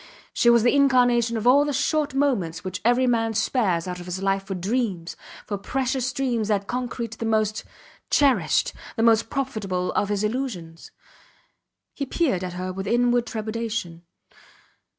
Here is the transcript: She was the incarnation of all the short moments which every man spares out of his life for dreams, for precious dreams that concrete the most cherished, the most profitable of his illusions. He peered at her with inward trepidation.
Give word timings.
She 0.33 0.49
was 0.49 0.63
the 0.63 0.73
incarnation 0.75 1.37
of 1.37 1.45
all 1.45 1.63
the 1.63 1.71
short 1.73 2.15
moments 2.15 2.63
which 2.63 2.81
every 2.83 3.05
man 3.05 3.35
spares 3.35 3.87
out 3.87 3.99
of 3.99 4.07
his 4.07 4.19
life 4.23 4.41
for 4.41 4.55
dreams, 4.55 5.15
for 5.45 5.59
precious 5.59 6.11
dreams 6.11 6.47
that 6.47 6.65
concrete 6.65 7.19
the 7.19 7.25
most 7.27 7.63
cherished, 8.09 8.73
the 8.95 9.03
most 9.03 9.29
profitable 9.29 9.91
of 9.91 10.09
his 10.09 10.23
illusions. 10.23 10.89
He 11.93 12.07
peered 12.07 12.43
at 12.43 12.53
her 12.53 12.73
with 12.73 12.87
inward 12.87 13.27
trepidation. 13.27 14.01